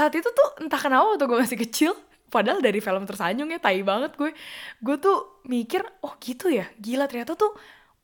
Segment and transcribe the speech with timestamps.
[0.00, 1.92] saat itu tuh entah kenapa waktu gue masih kecil
[2.32, 4.32] padahal dari film tersanjung ya tai banget gue.
[4.80, 6.64] Gue tuh mikir oh gitu ya?
[6.80, 7.52] Gila ternyata tuh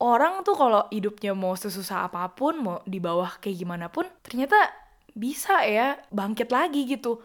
[0.05, 4.61] orang tuh kalau hidupnya mau sesusah apa pun mau di bawah kayak gimana pun ternyata
[5.17, 7.17] bisa ya bangkit lagi gitu.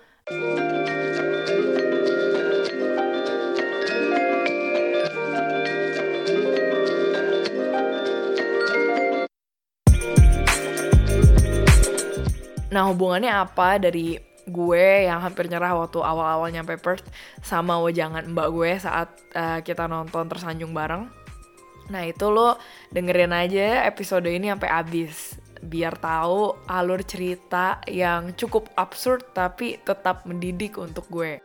[12.71, 17.07] Nah hubungannya apa dari gue yang hampir nyerah waktu awal-awal nyampe Perth
[17.39, 21.07] sama wajangan mbak gue saat uh, kita nonton tersanjung bareng.
[21.89, 22.59] Nah itu lo
[22.91, 30.25] dengerin aja episode ini sampai habis biar tahu alur cerita yang cukup absurd tapi tetap
[30.25, 31.39] mendidik untuk gue.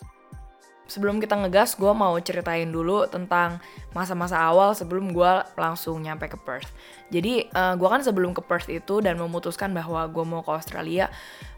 [0.87, 3.59] Sebelum kita ngegas, gue mau ceritain dulu tentang
[3.91, 6.70] masa-masa awal sebelum gue langsung nyampe ke Perth.
[7.10, 11.10] Jadi uh, gue kan sebelum ke Perth itu dan memutuskan bahwa gue mau ke Australia,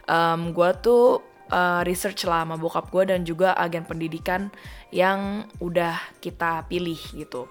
[0.09, 4.53] um, gue tuh uh, research lah sama bokap gue dan juga agen pendidikan
[4.95, 7.49] yang udah kita pilih gitu.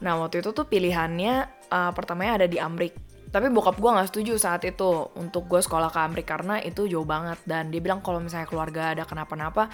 [0.00, 2.92] Nah waktu itu tuh pilihannya uh, pertamanya ada di Amrik.
[3.26, 7.04] Tapi bokap gue nggak setuju saat itu untuk gue sekolah ke Amrik karena itu jauh
[7.08, 7.40] banget.
[7.44, 9.68] Dan dia bilang kalau misalnya keluarga ada kenapa-napa,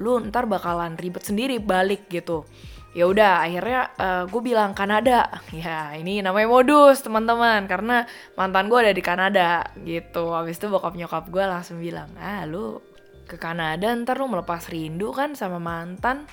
[0.00, 2.48] lu ntar bakalan ribet sendiri balik gitu.
[2.92, 5.28] Ya udah akhirnya uh, eh, gue bilang Kanada.
[5.52, 7.64] Ya ini namanya modus teman-teman.
[7.64, 8.04] Karena
[8.36, 10.32] mantan gue ada di Kanada gitu.
[10.32, 12.91] Habis itu bokap nyokap gue langsung bilang ah lu
[13.32, 16.28] ke Kanada ntar lu melepas rindu kan sama mantan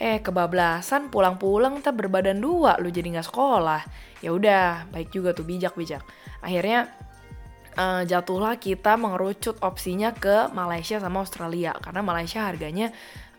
[0.00, 3.84] eh kebablasan pulang-pulang ntar berbadan dua lu jadi nggak sekolah
[4.24, 6.00] ya udah baik juga tuh bijak bijak
[6.40, 6.88] akhirnya
[7.76, 12.88] uh, jatuhlah kita mengerucut opsinya ke Malaysia sama Australia karena Malaysia harganya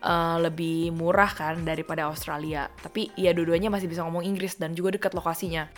[0.02, 2.68] uh, lebih murah kan daripada Australia.
[2.82, 5.70] Tapi ya dua-duanya masih bisa ngomong Inggris dan juga dekat lokasinya.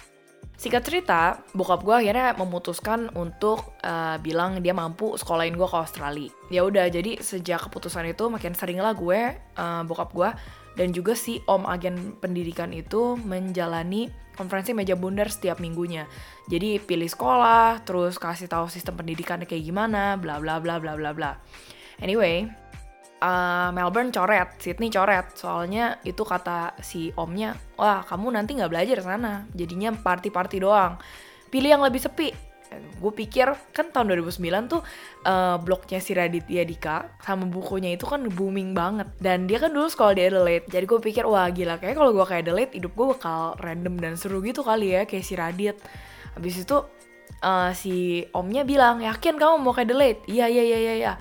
[0.54, 1.20] Singkat cerita,
[1.52, 6.30] bokap gue akhirnya memutuskan untuk uh, bilang dia mampu sekolahin gue ke Australia.
[6.48, 10.30] Ya udah, jadi sejak keputusan itu makin sering lah gue, uh, bokap gue,
[10.78, 16.06] dan juga si om agen pendidikan itu menjalani konferensi meja bundar setiap minggunya.
[16.50, 21.10] Jadi pilih sekolah, terus kasih tahu sistem pendidikannya kayak gimana, bla bla bla bla bla
[21.14, 21.32] bla.
[22.02, 22.50] Anyway,
[23.24, 25.32] uh, Melbourne coret, Sydney coret.
[25.32, 31.00] Soalnya itu kata si omnya, wah kamu nanti nggak belajar sana, jadinya party-party doang.
[31.48, 32.28] Pilih yang lebih sepi.
[32.98, 34.82] Gue pikir kan tahun 2009 tuh
[35.30, 39.14] uh, blognya si Raditya Dika sama bukunya itu kan booming banget.
[39.22, 40.66] Dan dia kan dulu sekolah di Adelaide.
[40.66, 44.18] Jadi gue pikir wah gila kayak kalau gue kayak Adelaide hidup gue bakal random dan
[44.18, 45.78] seru gitu kali ya kayak si Radit
[46.34, 46.82] habis itu
[47.46, 50.26] uh, si omnya bilang yakin kamu mau ke Adelaide?
[50.26, 51.12] Iya iya iya iya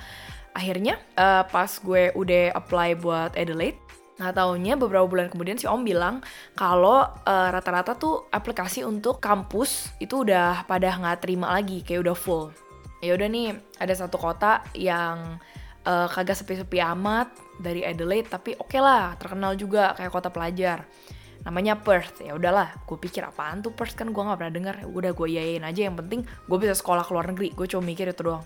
[0.53, 3.81] akhirnya uh, pas gue udah apply buat Adelaide
[4.21, 6.21] Nah taunya beberapa bulan kemudian si Om bilang
[6.53, 12.17] kalau uh, rata-rata tuh aplikasi untuk kampus itu udah pada nggak terima lagi, kayak udah
[12.17, 12.45] full.
[13.01, 15.41] Ya udah nih ada satu kota yang
[15.83, 20.85] uh, kagak sepi-sepi amat dari Adelaide tapi oke okay lah terkenal juga kayak kota pelajar.
[21.43, 22.23] Namanya Perth.
[22.23, 24.75] Ya udahlah, gue pikir apaan tuh Perth kan gue nggak pernah dengar.
[24.87, 27.49] Udah gue yayain aja yang penting gue bisa sekolah ke luar negeri.
[27.51, 28.45] Gue cuma mikir itu doang.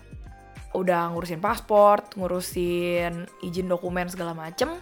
[0.76, 4.76] Udah ngurusin paspor, ngurusin izin dokumen segala macem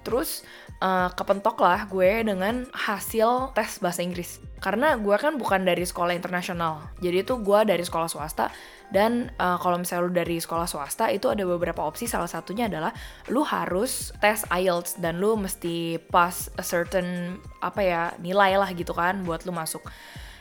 [0.00, 0.40] Terus
[0.80, 4.40] uh, kepentok lah gue dengan hasil tes bahasa Inggris.
[4.60, 6.88] Karena gue kan bukan dari sekolah internasional.
[7.04, 8.48] Jadi itu gue dari sekolah swasta.
[8.90, 12.08] Dan uh, kalau misalnya lu dari sekolah swasta itu ada beberapa opsi.
[12.08, 12.96] Salah satunya adalah
[13.28, 18.96] lu harus tes IELTS dan lu mesti pass a certain apa ya nilai lah gitu
[18.96, 19.84] kan buat lu masuk.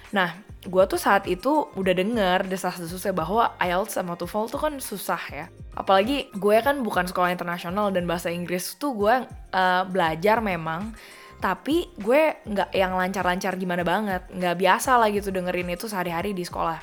[0.09, 0.34] Nah,
[0.66, 5.46] gue tuh saat itu udah denger desas-desusnya bahwa IELTS sama TOEFL tuh kan susah ya.
[5.78, 9.16] Apalagi gue kan bukan sekolah internasional dan bahasa Inggris tuh gue
[9.56, 10.92] uh, belajar memang,
[11.40, 16.44] tapi gue nggak yang lancar-lancar gimana banget, nggak biasa lah gitu dengerin itu sehari-hari di
[16.44, 16.81] sekolah.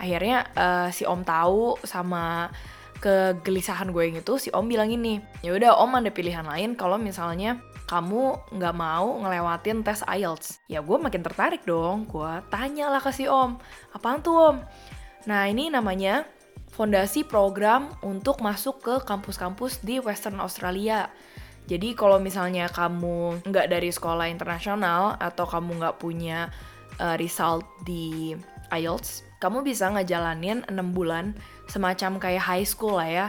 [0.00, 2.50] Akhirnya uh, si Om tahu sama
[2.98, 6.98] kegelisahan gue yang itu si Om bilang ini, ya udah Om ada pilihan lain kalau
[6.98, 7.62] misalnya
[7.94, 10.58] kamu nggak mau ngelewatin tes IELTS.
[10.66, 13.54] Ya gue makin tertarik dong, gue tanya lah ke si om,
[13.94, 14.56] apaan tuh om?
[15.30, 16.26] Nah ini namanya
[16.74, 21.06] fondasi program untuk masuk ke kampus-kampus di Western Australia.
[21.70, 26.50] Jadi kalau misalnya kamu nggak dari sekolah internasional atau kamu nggak punya
[26.98, 28.34] uh, result di
[28.74, 31.30] IELTS, kamu bisa ngejalanin 6 bulan
[31.70, 33.26] semacam kayak high school lah ya.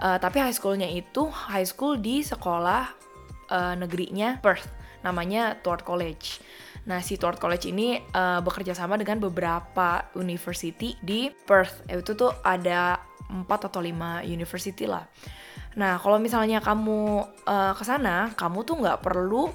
[0.00, 2.95] Uh, tapi high schoolnya itu high school di sekolah
[3.50, 4.68] uh, negerinya Perth,
[5.02, 6.40] namanya Tuart College.
[6.86, 11.82] Nah, si Tuart College ini uh, bekerja sama dengan beberapa university di Perth.
[11.90, 15.02] Itu tuh ada 4 atau 5 university lah.
[15.76, 19.50] Nah, kalau misalnya kamu uh, ke sana, kamu tuh nggak perlu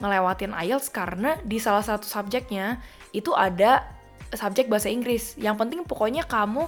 [0.00, 2.80] ngelewatin IELTS karena di salah satu subjeknya
[3.12, 3.84] itu ada
[4.32, 5.36] subjek bahasa Inggris.
[5.36, 6.64] Yang penting pokoknya kamu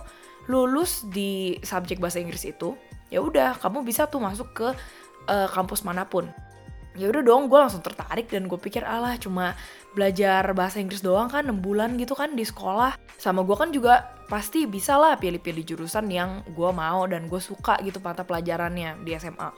[0.51, 2.75] lulus di subjek bahasa Inggris itu
[3.13, 4.69] ya udah kamu bisa tuh masuk ke
[5.29, 6.27] uh, kampus mana pun
[6.93, 9.57] ya udah dong gue langsung tertarik dan gue pikir alah cuma
[9.97, 14.13] belajar bahasa Inggris doang kan 6 bulan gitu kan di sekolah sama gue kan juga
[14.29, 19.17] pasti bisa lah pilih-pilih jurusan yang gue mau dan gue suka gitu mata pelajarannya di
[19.17, 19.49] SMA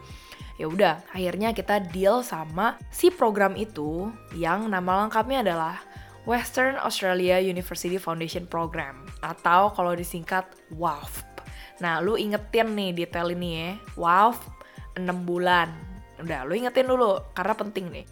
[0.54, 5.82] ya udah akhirnya kita deal sama si program itu yang nama lengkapnya adalah
[6.24, 11.44] Western Australia University Foundation Program atau kalau disingkat WAFP.
[11.84, 13.70] Nah, lu ingetin nih detail ini ya.
[13.92, 14.40] WAFP
[14.96, 18.06] 6 bulan Udah, lu ingetin dulu, karena penting nih.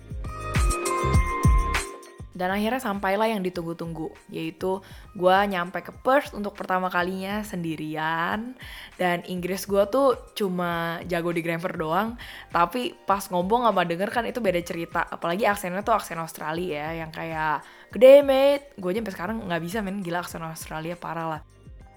[2.32, 4.81] Dan akhirnya sampailah yang ditunggu-tunggu, yaitu
[5.12, 8.56] gue nyampe ke Perth untuk pertama kalinya sendirian.
[8.96, 12.16] Dan Inggris gue tuh cuma jago di grammar doang,
[12.49, 15.04] tapi pas ngomong sama denger kan itu beda cerita.
[15.04, 17.62] Apalagi aksennya tuh aksen Australia ya, yang kayak
[17.93, 18.72] gede mate.
[18.81, 21.40] Gue sampai sekarang nggak bisa main gila aksen Australia parah lah.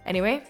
[0.03, 0.43] Anyway,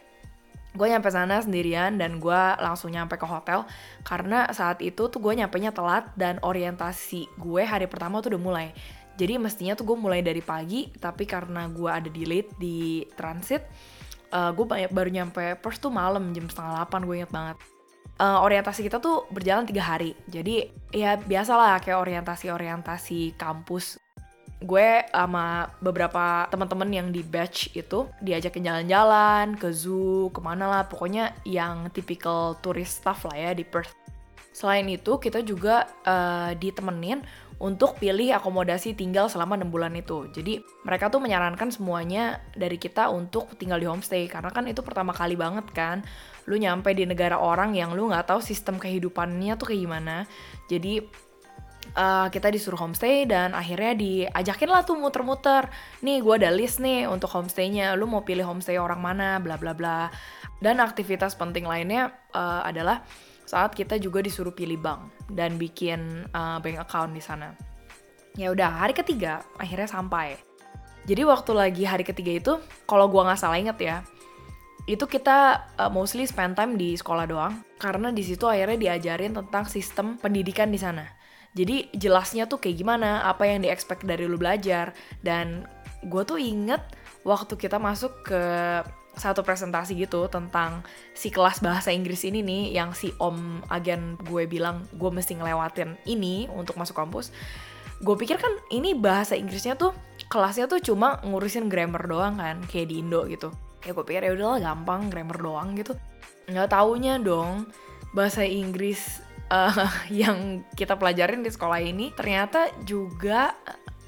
[0.76, 3.64] gue nyampe sana sendirian dan gue langsung nyampe ke hotel.
[4.04, 8.44] Karena saat itu tuh gue nyampe nya telat dan orientasi gue hari pertama tuh udah
[8.44, 8.68] mulai.
[9.16, 13.64] Jadi mestinya tuh gue mulai dari pagi tapi karena gue ada di late di transit
[14.36, 17.58] uh, gue baru nyampe Perth tuh malam jam setengah delapan gue inget banget.
[18.16, 20.16] Uh, orientasi kita tuh berjalan tiga hari.
[20.28, 24.00] Jadi ya biasalah kayak orientasi orientasi kampus
[24.66, 30.84] gue sama beberapa teman-teman yang di batch itu diajakin jalan-jalan ke zoo ke mana lah
[30.90, 33.94] pokoknya yang typical tourist stuff lah ya di Perth
[34.56, 37.20] selain itu kita juga uh, ditemenin
[37.56, 40.28] untuk pilih akomodasi tinggal selama 6 bulan itu.
[40.28, 45.16] Jadi mereka tuh menyarankan semuanya dari kita untuk tinggal di homestay karena kan itu pertama
[45.16, 46.04] kali banget kan.
[46.52, 50.28] Lu nyampe di negara orang yang lu nggak tahu sistem kehidupannya tuh kayak gimana.
[50.68, 51.00] Jadi
[51.96, 55.72] uh, kita disuruh homestay dan akhirnya diajakin lah tuh muter-muter.
[56.04, 57.96] Nih gue ada list nih untuk homestaynya.
[57.96, 60.12] Lu mau pilih homestay orang mana bla bla bla.
[60.60, 63.02] Dan aktivitas penting lainnya uh, adalah
[63.48, 67.56] saat kita juga disuruh pilih bank dan bikin uh, bank account di sana.
[68.36, 70.36] Ya udah hari ketiga akhirnya sampai.
[71.06, 72.54] Jadi waktu lagi hari ketiga itu
[72.90, 73.98] kalau gue nggak salah inget ya
[74.86, 77.58] itu kita uh, mostly spend time di sekolah doang.
[77.82, 81.25] Karena di situ akhirnya diajarin tentang sistem pendidikan di sana
[81.56, 83.72] jadi jelasnya tuh kayak gimana, apa yang di
[84.04, 84.92] dari lu belajar.
[85.24, 85.64] Dan
[86.04, 86.84] gue tuh inget
[87.24, 88.44] waktu kita masuk ke
[89.16, 90.84] satu presentasi gitu tentang
[91.16, 95.96] si kelas bahasa Inggris ini nih yang si om agen gue bilang gue mesti ngelewatin
[96.04, 97.32] ini untuk masuk kampus.
[98.04, 99.96] Gue pikir kan ini bahasa Inggrisnya tuh
[100.28, 103.56] kelasnya tuh cuma ngurusin grammar doang kan kayak di Indo gitu.
[103.88, 105.96] Ya gue pikir ya udahlah gampang grammar doang gitu.
[106.52, 107.72] Nggak taunya dong
[108.12, 109.90] bahasa Inggris uh,
[110.24, 113.54] yang kita pelajarin di sekolah ini ternyata juga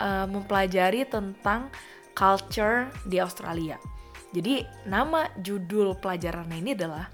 [0.01, 1.69] uh, mempelajari tentang
[2.17, 3.77] culture di Australia.
[4.33, 7.07] Jadi nama judul pelajarannya ini adalah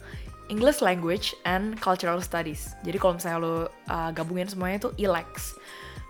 [0.51, 2.73] English Language and Cultural Studies.
[2.83, 3.55] Jadi kalau misalnya lo
[3.87, 5.55] uh, gabungin semuanya itu ILEX.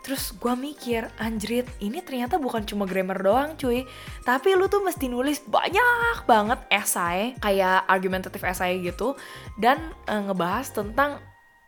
[0.03, 3.87] Terus gue mikir, anjrit, ini ternyata bukan cuma grammar doang cuy.
[4.27, 9.15] Tapi lu tuh mesti nulis banyak banget esai, kayak argumentative essay gitu.
[9.55, 9.79] Dan
[10.11, 11.23] uh, ngebahas tentang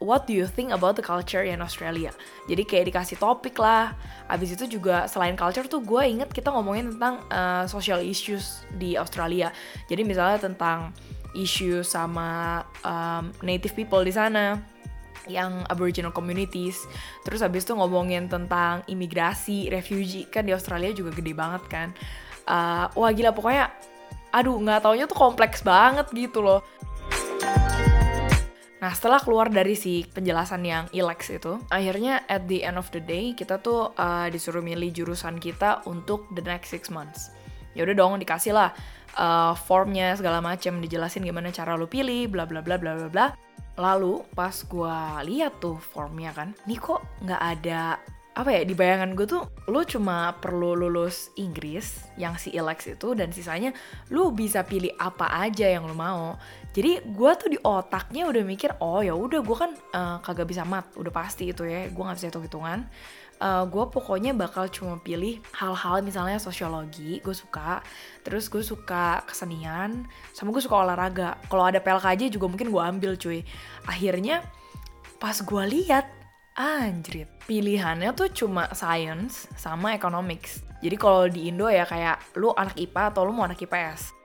[0.05, 2.13] what do you think about the culture in Australia?
[2.45, 3.97] Jadi kayak dikasih topik lah.
[4.29, 8.93] Abis itu juga selain culture tuh gue inget kita ngomongin tentang uh, social issues di
[8.93, 9.49] Australia.
[9.89, 10.93] Jadi misalnya tentang
[11.33, 14.61] isu sama um, native people di sana
[15.25, 16.77] yang Aboriginal communities.
[17.25, 21.89] Terus abis itu ngomongin tentang imigrasi, refugee kan di Australia juga gede banget kan.
[22.45, 23.73] Uh, wah gila pokoknya,
[24.29, 26.61] aduh nggak taunya tuh kompleks banget gitu loh.
[28.85, 33.01] Nah setelah keluar dari si penjelasan yang ilex itu, akhirnya at the end of the
[33.01, 37.33] day kita tuh uh, disuruh milih jurusan kita untuk the next six months.
[37.73, 38.77] Ya udah dong dikasih lah
[39.17, 43.27] uh, formnya segala macam dijelasin gimana cara lu pilih, bla bla bla bla bla bla.
[43.81, 47.97] Lalu pas gua lihat tuh formnya kan, nih kok nggak ada
[48.35, 53.15] apa ya di bayangan gue tuh lu cuma perlu lulus Inggris yang si IELTS itu
[53.15, 53.71] dan sisanya
[54.11, 56.35] lu bisa pilih apa aja yang lu mau.
[56.75, 60.67] Jadi gue tuh di otaknya udah mikir oh ya udah gue kan uh, kagak bisa
[60.67, 60.83] mat.
[60.99, 62.83] Udah pasti itu ya gue nggak bisa hitung hitungan
[63.39, 67.83] uh, eh, gue pokoknya bakal cuma pilih hal-hal misalnya sosiologi gue suka.
[68.23, 71.39] Terus gue suka kesenian sama gue suka olahraga.
[71.47, 73.43] Kalau ada PLKJ juga mungkin gue ambil cuy.
[73.87, 74.43] Akhirnya
[75.19, 76.05] pas gue lihat
[76.55, 80.63] Anjrit, pilihannya tuh cuma science sama economics.
[80.79, 84.15] Jadi kalau di Indo ya kayak lu anak IPA atau lu mau anak IPS.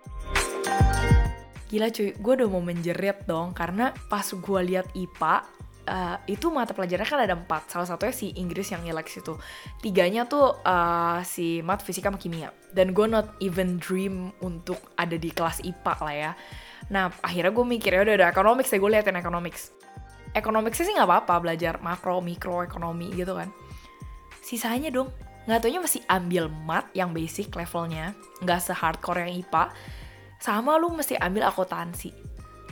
[1.66, 5.42] Gila cuy, gue udah mau menjerit dong karena pas gue lihat IPA
[5.90, 7.62] uh, itu mata pelajarannya kan ada empat.
[7.66, 9.34] Salah satunya si Inggris yang nilai itu.
[9.82, 12.54] Tiganya tuh uh, si mat, fisika, sama kimia.
[12.70, 16.32] Dan gue not even dream untuk ada di kelas IPA lah ya.
[16.94, 19.75] Nah akhirnya gue mikir ya udah udah economics deh gue liatin economics.
[20.37, 23.50] Economicsnya sih nggak apa-apa belajar makro, mikro, ekonomi gitu kan.
[24.40, 25.10] Sisanya dong
[25.49, 29.64] nggak taunya masih ambil mat yang basic levelnya, nggak se-hardcore yang IPA.
[30.38, 32.12] Sama lu mesti ambil akuntansi.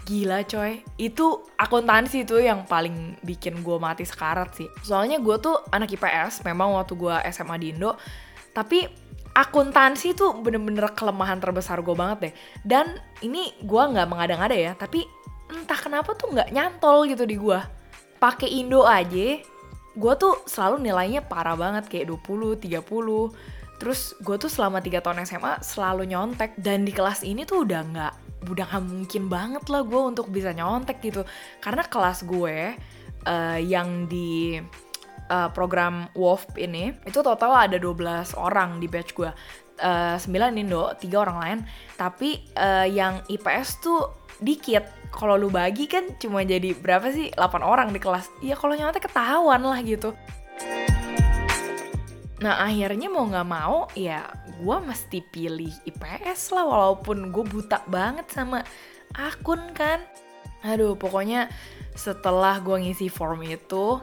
[0.09, 4.69] Gila coy, itu akuntansi itu yang paling bikin gue mati sekarat sih.
[4.81, 7.99] Soalnya gue tuh anak IPS, memang waktu gue SMA di Indo,
[8.57, 8.89] tapi
[9.37, 12.35] akuntansi tuh bener-bener kelemahan terbesar gue banget deh.
[12.65, 15.05] Dan ini gue nggak mengada-ngada ya, tapi
[15.53, 17.61] entah kenapa tuh nggak nyantol gitu di gue.
[18.19, 19.41] Pakai Indo aja,
[19.95, 23.79] gue tuh selalu nilainya parah banget kayak 20, 30.
[23.79, 26.59] Terus gue tuh selama 3 tahun SMA selalu nyontek.
[26.59, 30.51] Dan di kelas ini tuh udah nggak udah gak mungkin banget lah gue untuk bisa
[30.51, 31.23] nyontek gitu.
[31.63, 32.75] Karena kelas gue
[33.27, 34.59] uh, yang di
[35.31, 39.31] uh, program WOF ini itu total ada 12 orang di batch gue
[39.83, 40.27] uh, 9
[40.59, 41.59] Indo, 3 orang lain.
[41.95, 44.01] Tapi uh, yang IPS tuh
[44.39, 48.77] dikit kalau lu bagi kan cuma jadi berapa sih 8 orang di kelas ya kalau
[48.77, 50.13] nyontek ketahuan lah gitu
[52.39, 54.23] Nah akhirnya mau gak mau ya
[54.59, 58.63] gue mesti pilih IPS lah walaupun gue buta banget sama
[59.15, 60.03] akun kan.
[60.63, 61.51] Aduh pokoknya
[61.99, 63.99] setelah gue ngisi form itu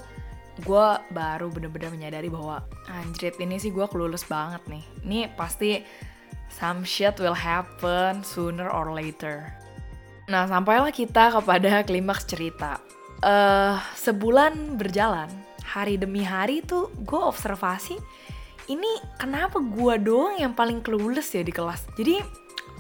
[0.63, 4.83] gue baru bener-bener menyadari bahwa anjrit ini sih gue kelulus banget nih.
[5.07, 5.83] Ini pasti
[6.51, 9.47] some shit will happen sooner or later.
[10.25, 12.82] Nah sampailah kita kepada klimaks cerita.
[13.25, 15.32] Uh, sebulan berjalan,
[15.63, 17.98] hari demi hari tuh gue observasi
[18.65, 18.91] ini
[19.22, 21.86] kenapa gue doang yang paling clueless ya di kelas.
[21.98, 22.22] Jadi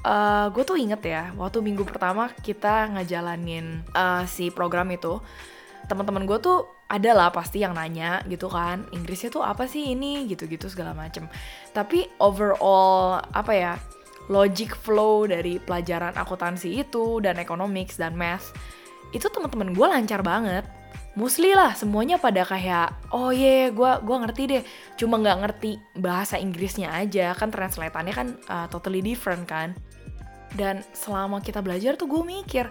[0.05, 5.17] uh, gue tuh inget ya waktu minggu pertama kita ngejalanin uh, si program itu
[5.89, 10.29] teman-teman gue tuh ada lah pasti yang nanya gitu kan Inggrisnya tuh apa sih ini
[10.29, 11.25] gitu-gitu segala macem
[11.73, 13.73] tapi overall apa ya
[14.27, 18.53] logic flow dari pelajaran akuntansi itu dan economics dan math
[19.13, 20.65] itu teman-teman gue lancar banget.
[21.15, 24.63] Mostly lah semuanya pada kayak oh iya yeah, gue gua ngerti deh.
[24.99, 29.71] Cuma nggak ngerti bahasa Inggrisnya aja kan translatannya kan uh, totally different kan.
[30.51, 32.67] Dan selama kita belajar tuh gue mikir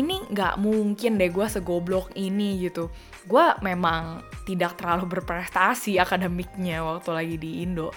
[0.00, 2.88] ini nggak mungkin deh gue segoblok ini gitu.
[3.28, 7.92] Gue memang tidak terlalu berprestasi akademiknya waktu lagi di Indo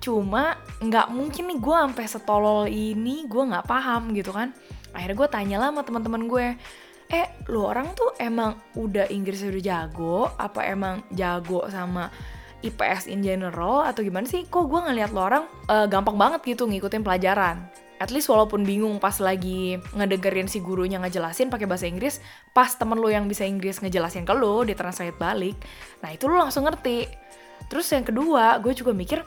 [0.00, 4.54] cuma nggak mungkin nih gue sampai setolol ini gue nggak paham gitu kan.
[4.92, 6.46] Akhirnya gue tanya lah sama teman-teman gue
[7.12, 10.32] eh lu orang tuh emang udah Inggris udah jago?
[10.40, 12.08] Apa emang jago sama
[12.64, 13.84] IPS in general?
[13.84, 14.48] Atau gimana sih?
[14.48, 17.68] Kok gue ngeliat lo orang uh, gampang banget gitu ngikutin pelajaran?
[18.02, 22.18] At least walaupun bingung pas lagi ngedengerin si gurunya ngejelasin pakai bahasa Inggris
[22.50, 25.54] pas temen lo yang bisa Inggris ngejelasin ke lo ditranslate balik.
[26.02, 27.06] Nah itu lo langsung ngerti.
[27.70, 29.22] Terus yang kedua gue juga mikir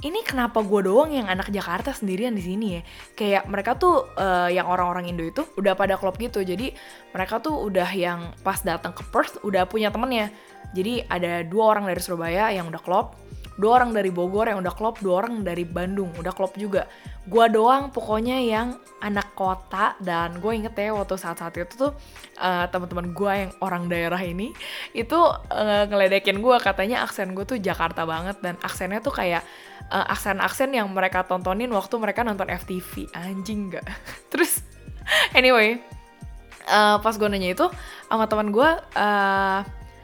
[0.00, 2.82] ini kenapa gue doang yang anak Jakarta sendirian di sini ya?
[3.12, 6.40] Kayak mereka tuh uh, yang orang-orang Indo itu udah pada klub gitu.
[6.40, 6.72] Jadi
[7.12, 10.32] mereka tuh udah yang pas datang ke Perth udah punya temennya.
[10.72, 13.12] Jadi ada dua orang dari Surabaya yang udah klub
[13.60, 16.88] dua orang dari Bogor yang udah klop, dua orang dari Bandung udah klop juga.
[17.28, 21.92] Gua doang pokoknya yang anak kota dan gue inget ya waktu saat-saat itu tuh
[22.36, 24.52] uh, teman-teman gue yang orang daerah ini
[24.92, 29.40] itu uh, ngeledekin gue katanya aksen gue tuh Jakarta banget dan aksennya tuh kayak
[29.88, 33.88] uh, aksen-aksen yang mereka tontonin waktu mereka nonton FTV anjing gak
[34.32, 34.60] terus
[35.32, 35.80] anyway
[36.68, 37.66] uh, pas gue nanya itu
[38.06, 38.68] sama teman gue
[39.00, 39.60] uh,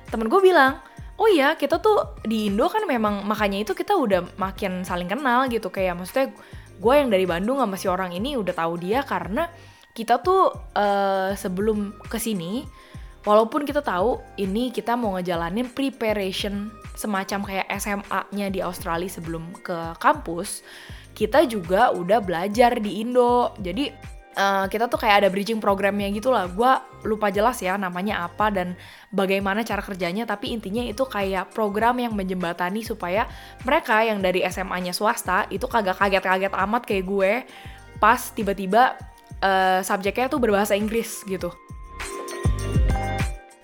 [0.09, 0.81] temen gue bilang
[1.17, 5.49] oh iya kita tuh di Indo kan memang makanya itu kita udah makin saling kenal
[5.49, 6.33] gitu kayak maksudnya
[6.77, 9.49] gue yang dari Bandung sama si orang ini udah tahu dia karena
[9.97, 12.69] kita tuh uh, sebelum ke sini
[13.25, 19.97] walaupun kita tahu ini kita mau ngejalanin preparation semacam kayak SMA-nya di Australia sebelum ke
[19.97, 20.61] kampus
[21.17, 26.31] kita juga udah belajar di Indo jadi uh, kita tuh kayak ada bridging programnya gitu
[26.31, 26.47] lah.
[26.47, 26.71] Gue
[27.09, 28.77] lupa jelas ya namanya apa dan
[29.17, 30.29] bagaimana cara kerjanya.
[30.29, 33.25] Tapi intinya itu kayak program yang menjembatani supaya
[33.65, 37.33] mereka yang dari SMA-nya swasta itu kagak kaget-kaget amat kayak gue
[37.97, 39.01] pas tiba-tiba
[39.41, 41.49] uh, subjeknya tuh berbahasa Inggris gitu.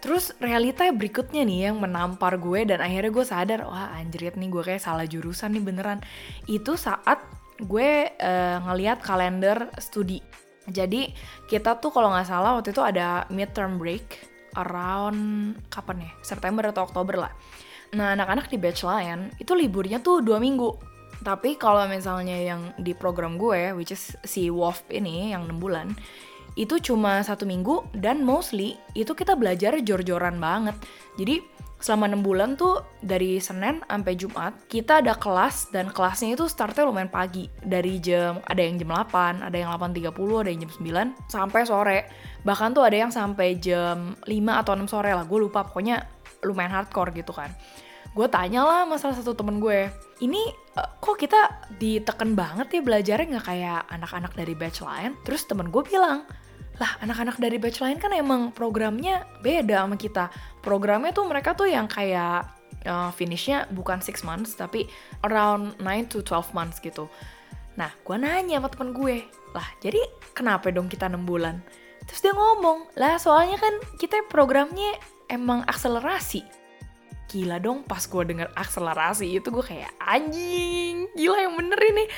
[0.03, 4.63] Terus realita berikutnya nih yang menampar gue dan akhirnya gue sadar, wah anjrit nih gue
[4.65, 6.03] kayak salah jurusan nih beneran.
[6.51, 7.23] Itu saat
[7.63, 10.19] gue uh, ngeliat kalender studi
[10.71, 11.11] jadi
[11.51, 16.11] kita tuh kalau nggak salah waktu itu ada midterm break around kapan ya?
[16.21, 17.33] September atau Oktober lah.
[17.93, 20.93] Nah anak-anak di batch lain itu liburnya tuh dua minggu.
[21.23, 25.95] Tapi kalau misalnya yang di program gue, which is si WOF ini yang 6 bulan,
[26.59, 30.75] itu cuma satu minggu dan mostly itu kita belajar jor-joran banget.
[31.17, 31.41] Jadi
[31.83, 36.87] selama 6 bulan tuh dari Senin sampai Jumat kita ada kelas dan kelasnya itu startnya
[36.87, 37.51] lumayan pagi.
[37.59, 40.73] Dari jam ada yang jam 8 ada yang 8.30 ada yang jam
[41.27, 41.99] 9 sampai sore.
[42.47, 44.31] Bahkan tuh ada yang sampai jam 5
[44.63, 45.67] atau 6 sore lah gue lupa.
[45.67, 46.07] Pokoknya
[46.47, 47.51] lumayan hardcore gitu kan.
[48.15, 49.91] Gue tanya lah masalah satu temen gue
[50.23, 50.39] ini
[50.79, 53.27] uh, kok kita diteken banget ya belajarnya?
[53.27, 55.19] Nggak kayak anak-anak dari batch lain?
[55.27, 56.23] Terus temen gue bilang
[56.83, 60.35] lah anak-anak dari batch lain kan emang programnya beda sama kita.
[60.59, 62.43] Programnya tuh mereka tuh yang kayak
[62.91, 64.91] uh, finishnya bukan 6 months tapi
[65.23, 67.07] around 9 to 12 months gitu.
[67.79, 69.23] Nah gue nanya sama temen gue
[69.55, 70.03] lah jadi
[70.35, 71.63] kenapa dong kita 6 bulan?
[72.11, 74.99] Terus dia ngomong lah soalnya kan kita programnya
[75.31, 76.43] emang akselerasi.
[77.31, 82.11] Gila dong pas gue denger akselerasi itu gue kayak anjing gila yang bener ini.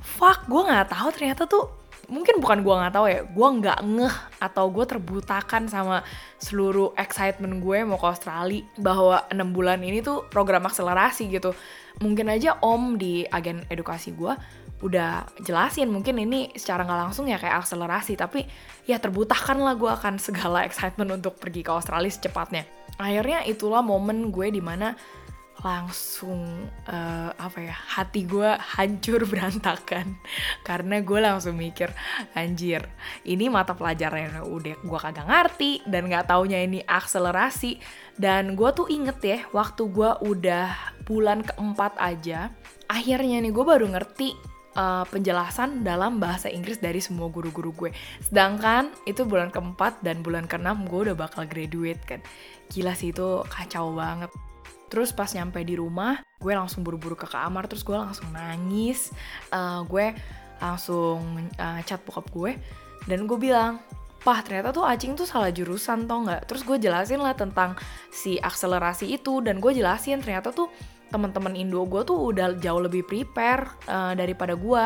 [0.00, 4.16] Fuck gue nggak tahu ternyata tuh mungkin bukan gue nggak tahu ya gue nggak ngeh
[4.38, 6.06] atau gue terbutakan sama
[6.38, 11.52] seluruh excitement gue mau ke Australia bahwa enam bulan ini tuh program akselerasi gitu.
[11.98, 14.32] Mungkin aja om di agen edukasi gue
[14.76, 18.44] udah jelasin mungkin ini secara nggak langsung ya kayak akselerasi tapi
[18.84, 22.64] ya terbutakan lah gue akan segala excitement untuk pergi ke Australia secepatnya.
[22.96, 24.96] Akhirnya itulah momen gue di mana
[25.64, 30.20] langsung uh, apa ya hati gue hancur berantakan
[30.60, 31.88] karena gue langsung mikir
[32.36, 32.84] anjir
[33.24, 37.80] ini mata pelajaran yang udah gue kagak ngerti dan nggak taunya ini akselerasi
[38.20, 40.72] dan gue tuh inget ya waktu gue udah
[41.08, 42.52] bulan keempat aja
[42.86, 47.90] akhirnya nih gue baru ngerti uh, penjelasan dalam bahasa Inggris dari semua guru-guru gue.
[48.22, 52.20] Sedangkan itu bulan keempat dan bulan keenam gue udah bakal graduate kan.
[52.70, 54.30] Gila sih itu kacau banget.
[54.86, 59.10] Terus pas nyampe di rumah, gue langsung buru-buru ke kamar, terus gue langsung nangis.
[59.50, 60.14] Uh, gue
[60.62, 61.20] langsung
[61.58, 62.52] uh, chat bokap gue,
[63.10, 63.82] dan gue bilang,
[64.26, 66.50] Pah ternyata tuh Acing tuh salah jurusan tau nggak?
[66.50, 67.78] Terus gue jelasin lah tentang
[68.10, 70.66] si akselerasi itu, dan gue jelasin ternyata tuh
[71.10, 74.84] teman-teman Indo gue tuh udah jauh lebih prepare uh, daripada gue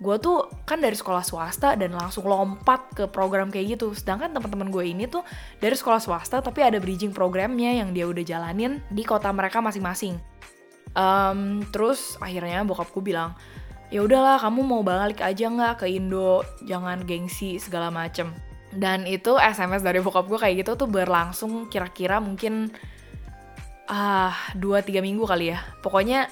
[0.00, 3.92] gue tuh kan dari sekolah swasta dan langsung lompat ke program kayak gitu.
[3.92, 5.20] Sedangkan teman-teman gue ini tuh
[5.60, 10.16] dari sekolah swasta tapi ada bridging programnya yang dia udah jalanin di kota mereka masing-masing.
[10.96, 13.36] Um, terus akhirnya bokap gue bilang
[13.94, 16.48] ya udahlah kamu mau balik aja nggak ke Indo?
[16.64, 18.32] Jangan gengsi segala macem.
[18.72, 22.72] Dan itu SMS dari bokap gue kayak gitu tuh berlangsung kira-kira mungkin
[23.90, 25.58] ah dua tiga minggu kali ya.
[25.82, 26.30] Pokoknya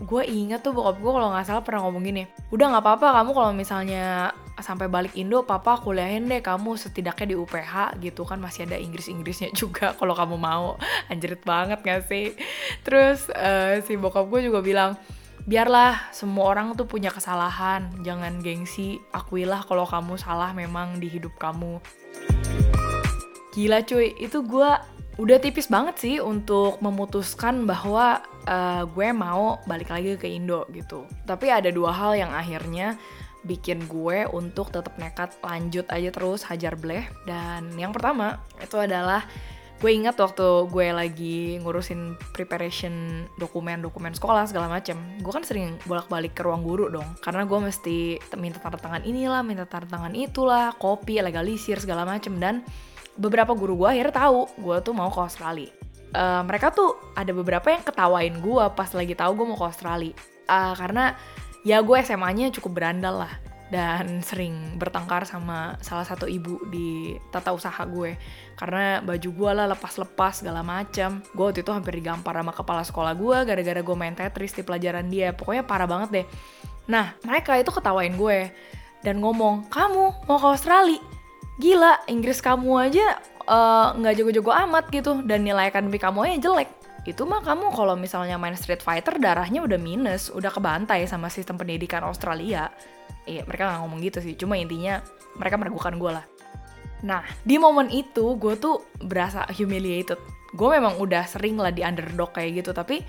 [0.00, 3.30] gue ingat tuh bokap gue kalau nggak salah pernah ngomong gini udah nggak apa-apa kamu
[3.36, 8.38] kalau misalnya sampai balik Indo papa kuliahin deh kamu setidaknya di UPH gitu kan.
[8.38, 10.76] Masih ada Inggris-Inggrisnya juga kalau kamu mau.
[11.08, 12.36] Anjrit banget gak sih?
[12.84, 14.94] Terus uh, si bokap gue juga bilang
[15.48, 17.88] biarlah semua orang tuh punya kesalahan.
[18.04, 21.80] Jangan gengsi akuilah kalau kamu salah memang di hidup kamu.
[23.50, 24.70] Gila cuy itu gue
[25.20, 31.04] udah tipis banget sih untuk memutuskan bahwa uh, gue mau balik lagi ke Indo gitu.
[31.28, 32.96] Tapi ada dua hal yang akhirnya
[33.44, 37.04] bikin gue untuk tetap nekat lanjut aja terus hajar bleh.
[37.28, 39.28] Dan yang pertama itu adalah
[39.80, 46.36] gue ingat waktu gue lagi ngurusin preparation dokumen-dokumen sekolah segala macem gue kan sering bolak-balik
[46.36, 50.76] ke ruang guru dong karena gue mesti minta tanda tangan inilah minta tanda tangan itulah
[50.76, 52.60] kopi legalisir segala macem dan
[53.20, 55.68] beberapa guru gue akhirnya tahu gue tuh mau ke Australia.
[56.10, 60.16] Uh, mereka tuh ada beberapa yang ketawain gue pas lagi tahu gue mau ke Australia.
[60.48, 61.14] Uh, karena
[61.62, 63.32] ya gue SMA-nya cukup berandal lah
[63.70, 68.16] dan sering bertengkar sama salah satu ibu di tata usaha gue.
[68.56, 73.12] Karena baju gue lah lepas-lepas segala macam gue waktu itu hampir digampar sama kepala sekolah
[73.14, 75.36] gue gara-gara gue main Tetris di pelajaran dia.
[75.36, 76.26] Pokoknya parah banget deh.
[76.88, 78.48] Nah mereka itu ketawain gue
[79.04, 81.19] dan ngomong kamu mau ke Australia
[81.60, 86.50] gila Inggris kamu aja eh, nggak uh, jago-jago amat gitu dan nilai akademik kamu aja
[86.50, 91.32] jelek itu mah kamu kalau misalnya main Street Fighter darahnya udah minus, udah kebantai sama
[91.32, 92.68] sistem pendidikan Australia.
[93.24, 95.00] Iya, mereka nggak ngomong gitu sih, cuma intinya
[95.40, 96.24] mereka meragukan gue lah.
[97.00, 100.20] Nah, di momen itu gue tuh berasa humiliated.
[100.52, 103.00] Gue memang udah sering lah di underdog kayak gitu, tapi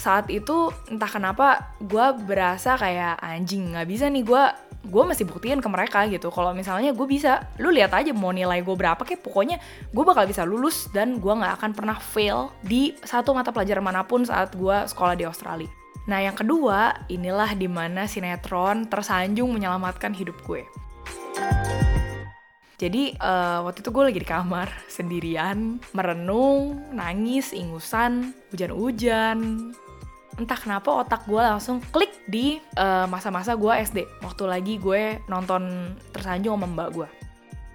[0.00, 4.44] saat itu entah kenapa gue berasa kayak anjing nggak bisa nih gue
[4.80, 6.32] gue masih buktiin ke mereka gitu.
[6.32, 9.60] Kalau misalnya gue bisa lu lihat aja mau nilai gue berapa kayak pokoknya
[9.92, 14.02] gue bakal bisa lulus dan gue nggak akan pernah fail di satu mata pelajaran mana
[14.02, 15.68] pun saat gue sekolah di Australia.
[16.08, 20.64] Nah yang kedua inilah di mana sinetron tersanjung menyelamatkan hidup gue.
[22.80, 29.68] Jadi uh, waktu itu gue lagi di kamar sendirian, merenung, nangis, ingusan, hujan-hujan.
[30.40, 34.24] Entah kenapa otak gue langsung klik di eh, masa-masa gue SD.
[34.24, 37.08] Waktu lagi gue nonton tersanjung sama mbak gue.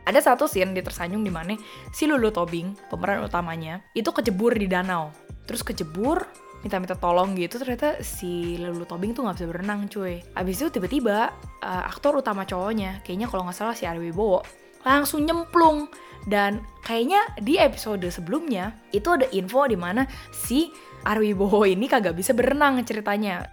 [0.05, 1.57] ada satu scene di Tersanjung di mana
[1.89, 5.09] si Lulu Tobing, pemeran utamanya, itu kejebur di danau.
[5.49, 6.21] Terus kejebur,
[6.61, 10.21] minta-minta tolong gitu, ternyata si Lulu Tobing tuh nggak bisa berenang cuy.
[10.37, 14.45] Abis itu tiba-tiba uh, aktor utama cowoknya, kayaknya kalau nggak salah si Arwi Bowo,
[14.85, 15.89] langsung nyemplung.
[16.25, 20.73] Dan kayaknya di episode sebelumnya, itu ada info di mana si
[21.05, 23.45] Arwi Bowo ini kagak bisa berenang ceritanya.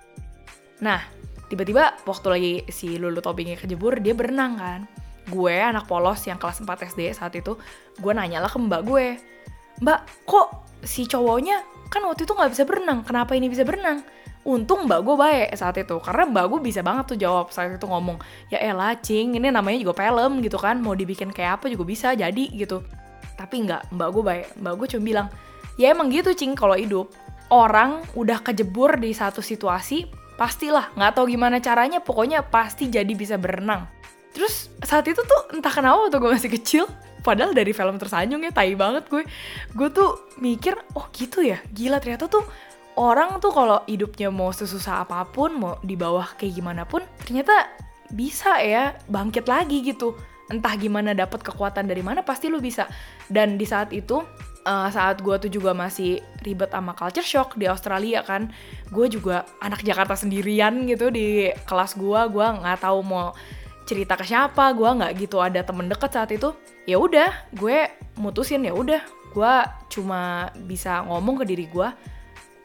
[0.80, 1.00] Nah,
[1.52, 4.80] tiba-tiba waktu lagi si Lulu Tobingnya kejebur, dia berenang kan
[5.30, 7.54] gue anak polos yang kelas 4 SD saat itu
[7.98, 9.06] gue nanya lah ke mbak gue
[9.78, 14.02] mbak kok si cowoknya kan waktu itu nggak bisa berenang kenapa ini bisa berenang
[14.42, 15.96] untung mbak gue baik saat itu.
[16.02, 18.18] Karena mbak gue bisa banget tuh jawab saat itu ngomong
[18.50, 20.78] ya elah cing ini namanya juga film gitu kan.
[20.82, 22.82] Mau dibikin kayak apa juga bisa jadi gitu.
[23.38, 24.46] Tapi nggak mbak gue baik.
[24.58, 25.26] Mbak gue cuma bilang
[25.78, 27.10] ya emang gitu cing kalau hidup.
[27.52, 30.08] Orang udah kejebur di satu situasi
[30.40, 30.90] pastilah.
[30.96, 33.84] Nggak tahu gimana caranya pokoknya pasti jadi bisa berenang.
[34.32, 36.84] Terus saat itu tuh entah kenapa waktu gue masih kecil,
[37.20, 39.28] padahal dari film tersanjung ya, tai banget gue.
[39.76, 42.40] Gue tuh mikir, oh gitu ya, gila ternyata tuh
[42.96, 47.68] orang tuh kalau hidupnya mau sesusah apa pun, mau di bawah kayak gimana pun, ternyata
[48.12, 50.16] bisa ya bangkit lagi gitu.
[50.52, 52.84] Entah gimana dapat kekuatan dari mana, pasti lu bisa.
[53.30, 54.20] Dan di saat itu,
[54.68, 58.52] uh, saat gue tuh juga masih ribet sama culture shock di Australia kan,
[58.92, 63.32] gue juga anak Jakarta sendirian gitu di kelas gue, gue nggak tahu mau
[63.82, 66.54] cerita ke siapa gue nggak gitu ada temen deket saat itu
[66.86, 69.02] ya udah gue mutusin ya udah
[69.32, 69.54] gue
[69.90, 71.88] cuma bisa ngomong ke diri gue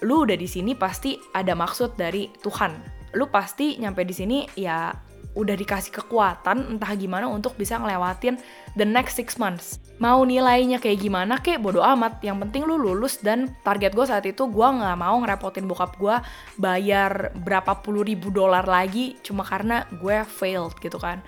[0.05, 4.91] lu udah di sini pasti ada maksud dari Tuhan lu pasti nyampe di sini ya
[5.37, 8.41] udah dikasih kekuatan entah gimana untuk bisa ngelewatin
[8.73, 9.77] the next six months.
[10.01, 12.25] Mau nilainya kayak gimana kek bodo amat.
[12.25, 16.15] Yang penting lu lulus dan target gue saat itu gue nggak mau ngerepotin bokap gue
[16.57, 21.21] bayar berapa puluh ribu dolar lagi cuma karena gue failed gitu kan.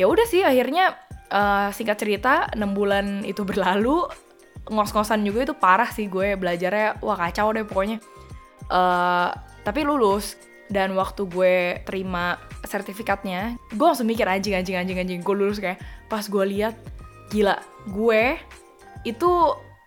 [0.00, 0.96] Ya udah sih akhirnya
[1.30, 4.10] uh, singkat cerita 6 bulan itu berlalu
[4.68, 8.00] ngos-ngosan juga itu parah sih gue belajarnya wah kacau deh pokoknya.
[8.68, 9.28] Uh,
[9.64, 10.40] tapi lulus
[10.72, 15.76] dan waktu gue terima sertifikatnya gue langsung mikir anjing anjing anjing anjing gue lulus kayak
[16.08, 16.72] pas gue lihat
[17.28, 17.60] gila
[17.92, 18.40] gue
[19.04, 19.30] itu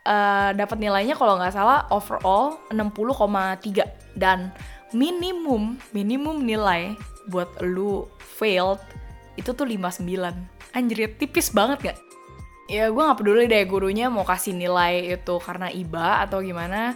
[0.06, 3.82] uh, dapat nilainya kalau nggak salah overall 60,3
[4.14, 4.54] dan
[4.94, 6.94] minimum minimum nilai
[7.28, 8.80] buat lu failed
[9.36, 10.06] itu tuh 59
[10.74, 11.98] anjir tipis banget gak?
[12.68, 16.96] Ya gue nggak peduli deh gurunya mau kasih nilai itu karena iba atau gimana.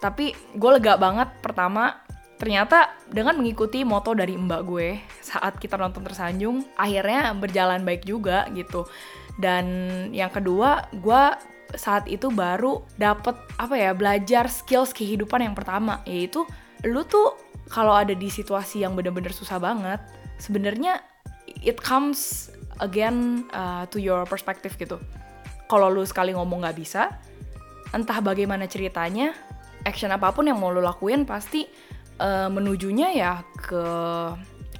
[0.00, 2.00] Tapi gue lega banget pertama
[2.40, 8.48] ternyata dengan mengikuti moto dari mbak gue saat kita nonton tersanjung akhirnya berjalan baik juga
[8.56, 8.88] gitu.
[9.36, 9.64] Dan
[10.12, 11.22] yang kedua gue
[11.76, 16.42] saat itu baru dapet apa ya belajar skills kehidupan yang pertama yaitu
[16.82, 17.36] lu tuh
[17.70, 20.02] kalau ada di situasi yang bener-bener susah banget
[20.42, 20.98] sebenarnya
[21.62, 24.96] it comes again uh, to your perspective gitu
[25.70, 27.14] kalau lu sekali ngomong nggak bisa
[27.94, 29.34] entah bagaimana ceritanya
[29.86, 31.66] action apa pun yang mau lu lakuin pasti
[32.20, 33.84] uh, menujunya ya ke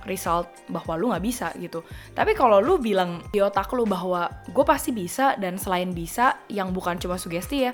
[0.09, 1.85] result bahwa lu nggak bisa gitu.
[2.17, 6.73] Tapi kalau lu bilang di otak lu bahwa gue pasti bisa dan selain bisa yang
[6.73, 7.73] bukan cuma sugesti ya,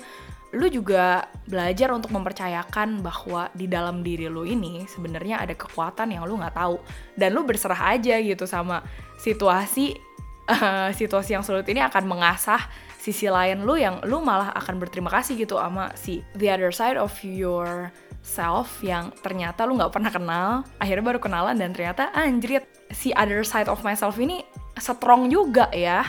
[0.55, 6.23] lu juga belajar untuk mempercayakan bahwa di dalam diri lu ini sebenarnya ada kekuatan yang
[6.23, 6.79] lu nggak tahu
[7.19, 8.83] dan lu berserah aja gitu sama
[9.19, 10.06] situasi
[10.47, 12.59] uh, situasi yang sulit ini akan mengasah
[12.97, 16.99] sisi lain lu yang lu malah akan berterima kasih gitu sama si the other side
[16.99, 17.87] of your
[18.19, 20.49] self yang ternyata lu nggak pernah kenal
[20.83, 24.43] akhirnya baru kenalan dan ternyata anjrit si other side of myself ini
[24.75, 26.03] strong juga ya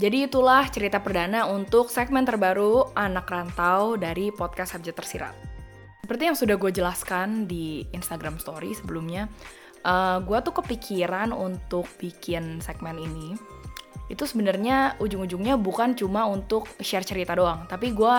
[0.00, 5.36] Jadi itulah cerita perdana untuk segmen terbaru Anak Rantau dari podcast Subjek Tersirat.
[6.00, 9.28] Seperti yang sudah gue jelaskan di Instagram Story sebelumnya,
[9.84, 13.36] uh, eh, gue tuh kepikiran untuk bikin segmen ini
[14.10, 18.14] itu sebenarnya ujung-ujungnya bukan cuma untuk share cerita doang, tapi gue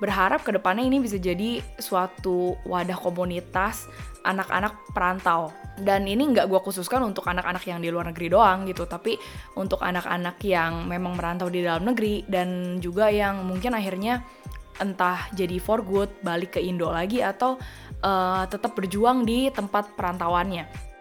[0.00, 3.84] berharap ke depannya ini bisa jadi suatu wadah komunitas
[4.24, 5.52] anak-anak perantau.
[5.76, 9.20] Dan ini nggak gue khususkan untuk anak-anak yang di luar negeri doang gitu, tapi
[9.60, 14.24] untuk anak-anak yang memang merantau di dalam negeri dan juga yang mungkin akhirnya
[14.80, 17.60] entah jadi for good balik ke Indo lagi atau
[18.00, 20.93] uh, tetap berjuang di tempat perantauannya.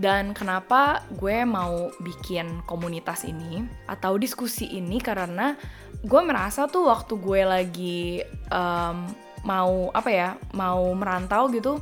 [0.00, 4.96] Dan kenapa gue mau bikin komunitas ini atau diskusi ini?
[4.96, 5.52] Karena
[6.00, 9.04] gue merasa tuh waktu gue lagi um,
[9.44, 11.80] mau apa ya mau merantau gitu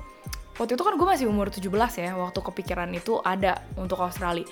[0.59, 1.71] waktu itu kan gue masih umur 17
[2.03, 4.47] ya waktu kepikiran itu ada untuk Australia.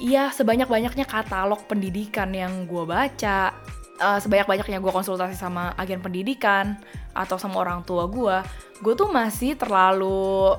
[0.00, 3.54] Iya sebanyak-banyaknya katalog pendidikan yang gue baca
[4.00, 6.74] uh, sebanyak-banyaknya gue konsultasi sama agen pendidikan
[7.14, 8.36] atau sama orang tua gue
[8.80, 10.56] gue tuh masih terlalu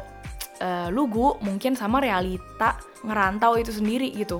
[0.62, 4.40] uh, lugu mungkin sama realita ngerantau itu sendiri gitu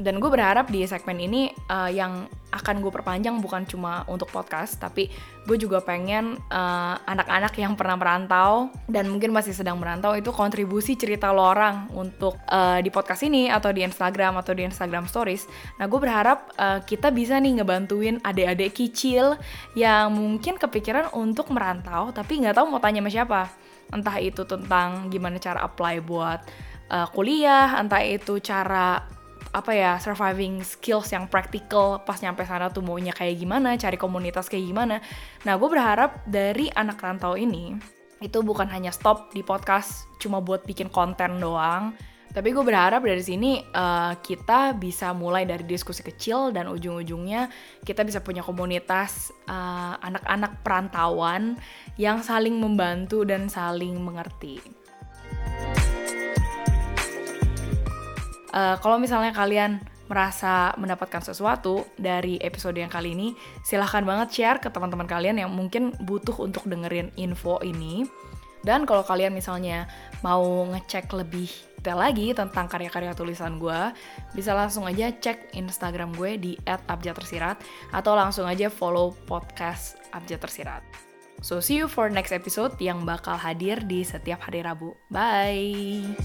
[0.00, 4.78] dan gue berharap di segmen ini uh, yang akan gue perpanjang bukan cuma untuk podcast
[4.78, 5.10] tapi
[5.44, 10.94] gue juga pengen eh, anak-anak yang pernah merantau dan mungkin masih sedang merantau itu kontribusi
[10.94, 15.50] cerita lo orang untuk uh, di podcast ini atau di Instagram atau di Instagram Stories.
[15.82, 19.34] Nah gue berharap uh, kita bisa nih ngebantuin adik-adik kecil
[19.74, 23.42] yang mungkin kepikiran untuk merantau tapi nggak tahu mau tanya sama siapa.
[23.94, 26.42] Entah itu tentang gimana cara apply buat
[26.90, 29.06] uh, kuliah, entah itu cara
[29.54, 34.50] apa ya surviving skills yang practical pas nyampe sana tuh maunya kayak gimana, cari komunitas
[34.50, 34.98] kayak gimana.
[35.46, 37.78] Nah, gue berharap dari anak rantau ini
[38.18, 41.94] itu bukan hanya stop di podcast cuma buat bikin konten doang.
[42.34, 47.46] Tapi gue berharap dari sini uh, kita bisa mulai dari diskusi kecil dan ujung-ujungnya
[47.86, 51.54] kita bisa punya komunitas eh, anak-anak uh, perantauan
[51.94, 54.58] yang saling membantu dan saling mengerti.
[58.50, 59.78] Uh, kalau misalnya kalian
[60.10, 63.28] merasa mendapatkan sesuatu dari episode yang kali ini,
[63.62, 68.10] silahkan banget share ke teman-teman kalian yang mungkin butuh untuk dengerin info ini.
[68.64, 69.84] Dan kalau kalian misalnya
[70.24, 71.52] mau ngecek lebih
[71.84, 73.92] detail lagi tentang karya-karya tulisan gue,
[74.32, 77.60] bisa langsung aja cek Instagram gue di @abjadtersirat
[77.92, 80.80] atau langsung aja follow podcast Abjad Tersirat.
[81.44, 84.96] So see you for next episode yang bakal hadir di setiap hari Rabu.
[85.12, 86.16] Bye.